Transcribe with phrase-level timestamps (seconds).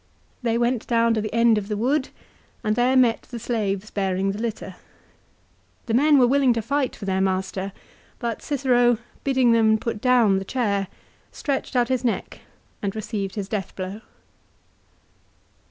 [0.41, 2.09] They went down to the end of the wood
[2.63, 4.77] and there met the slaves bearing the litter.
[5.85, 7.71] The men were willing to fight for their master;
[8.17, 10.87] but Cicero, bidding them put down the chair,
[11.31, 12.39] stretched out his neck
[12.81, 14.01] and received his death blow.